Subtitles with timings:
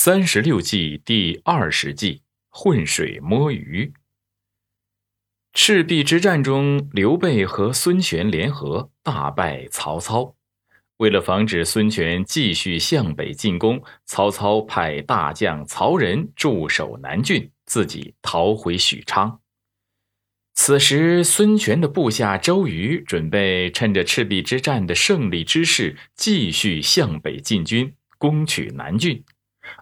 [0.00, 3.92] 三十六计第二十计浑水摸鱼。
[5.52, 10.36] 赤壁之战中，刘备和孙权联合大败曹操。
[10.98, 19.40] 为了防止孙权继续向北进攻，曹操派大将曹仁驻守南郡，自己逃回许昌。
[20.54, 29.24] 此时，孙权的部下周瑜准备趁着赤壁之战的胜利之势，继续向北进军，攻取南郡。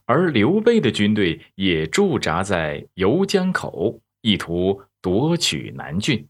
[0.04, 6.26] 而刘备的军队也驻扎在游江口，意图夺取南郡。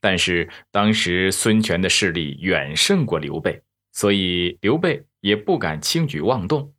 [0.00, 3.60] 但是当时孙权的势力远胜过刘备，
[3.92, 6.72] 所以刘备也不敢轻举妄动。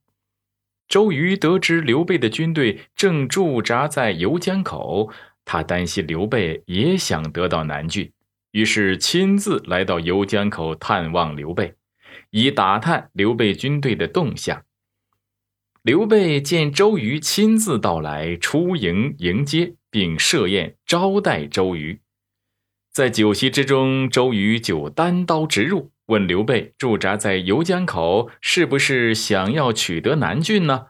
[0.88, 5.12] 周瑜得知刘备的军队正驻扎在游江口，
[5.46, 8.12] 他担心刘备也想得到南郡，
[8.52, 11.76] 于是亲自来到游江口探望刘备，
[12.32, 14.64] 以打探刘备军队的动向。
[15.82, 22.02] 刘备见周瑜亲自到来，出营迎接，并设宴招待周瑜。
[22.92, 30.88] 在酒席之中，周瑜就单刀直入，问刘备驻扎在游江口，是不是想要取得南郡呢？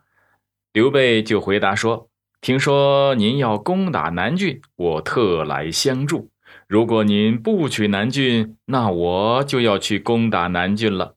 [0.74, 2.10] 刘备就回答说
[2.42, 6.32] ：“听说您要攻打南郡，我特来相助。
[6.68, 11.16] 如果您不取南郡，那我就要去攻打南郡了。”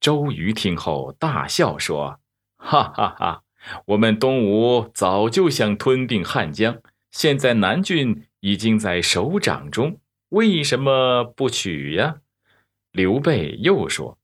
[0.00, 2.20] 周瑜听后大笑说。
[2.68, 3.42] 哈哈哈！
[3.84, 10.00] 我们东吴早就想吞并汉江，现在南郡已经在手掌中，
[10.30, 12.16] 为什么不取呀？
[12.90, 14.18] 刘备又说：“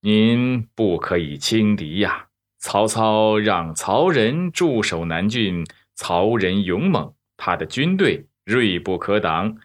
[0.00, 2.28] 您不可以轻敌呀！
[2.58, 9.58] 曹操让曹仁驻守南郡，曹仁勇猛，他的军队锐不可挡，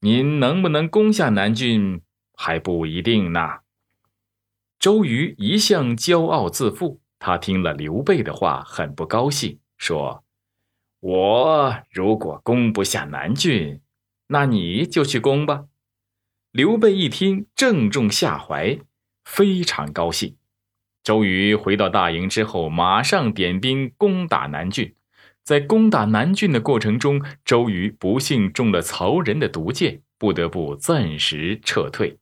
[0.00, 2.02] 您能不能攻下南郡
[2.34, 3.60] 还不一定呢。”
[4.78, 7.00] 周瑜一向骄傲自负。
[7.26, 10.22] 他听了刘备的话，很不高兴，说
[11.02, 13.80] ：“我如果攻不下南郡，
[14.28, 15.64] 那你就去攻吧。”
[16.54, 18.78] 刘备一听，正中下怀，
[19.24, 20.36] 非常高兴。
[21.02, 24.94] 周瑜回到大营之后，马上点兵攻打南郡。
[25.42, 32.18] 在攻打南郡的过程中，周瑜不幸中了曹仁的毒箭，不得不暂时撤退。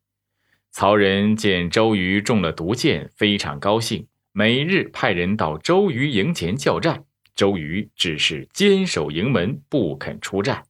[0.70, 4.06] 曹仁见周瑜中了毒箭，非常高兴。
[4.36, 7.04] 每日派人到周瑜营前叫战，
[7.36, 10.64] 周瑜只是坚守营门，不肯出战。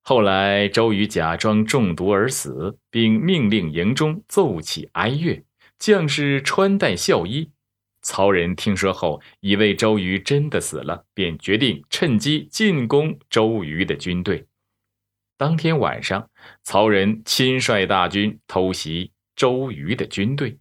[0.00, 5.44] 后来，周瑜假装中毒而死，并命令营中奏起哀乐，
[5.78, 7.50] 将士穿戴孝衣。
[8.00, 14.46] 曹仁听说后，以为周瑜真的死了，便决定趁机进攻周瑜的军队。
[15.36, 16.30] 当天晚上，
[16.62, 20.59] 曹仁亲率大军偷袭周瑜的军队。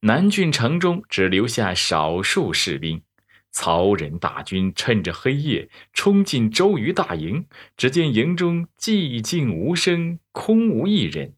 [0.00, 3.02] 南郡城中只留下少数士兵，
[3.50, 11.34] 曹仁大军趁着黑夜冲进周瑜大营，只见营中寂静无声，空无一人。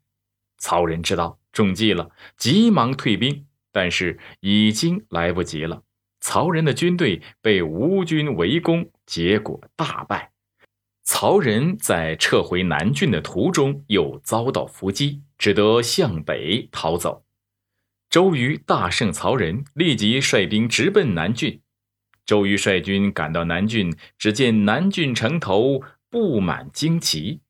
[0.59, 5.83] 曹仁知道中计了，急忙退兵，但是已经来不及了。
[6.21, 10.33] 曹仁的军队被吴军围攻，结果大败。
[11.05, 17.25] 曹仁在撤回南郡的途中又遭到伏击，只得向北逃走。
[18.11, 21.61] 周瑜大胜曹仁，立即率兵直奔南郡。
[22.25, 27.41] 周瑜率军赶到南郡，只见南郡城头布满旌旗。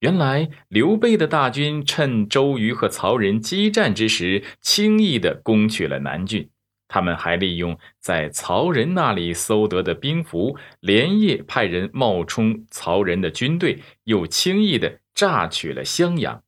[0.00, 6.50] 原来刘备的大军趁周瑜和曹仁激战之时，轻易地攻取了南郡。
[6.88, 16.42] 他们还利用在曹仁那里搜得的兵符，连夜派人冒充曹仁的军队，又轻易地榨取了襄阳。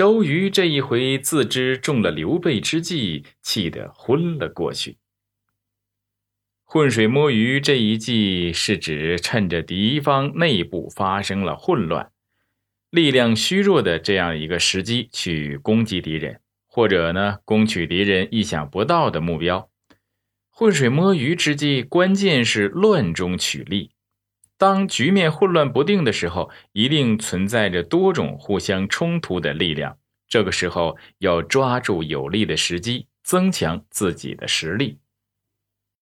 [0.00, 4.96] 周瑜这一回自知中了刘备之计，气得昏了过去。
[6.64, 12.12] 浑水摸鱼这一计是指趁着敌方内部发生了混乱、
[12.88, 19.68] 力量虚弱的这样一个时机去攻击敌人，或者呢攻取敌人意想不到的目标。
[20.48, 23.90] 浑水摸鱼之计，关键是乱中取利。
[24.60, 29.96] 当局面混乱不定的时候，一定存在着多种互相冲突的力量。
[30.28, 34.98] 这个时候要抓住有利的时机，增强自己的实力。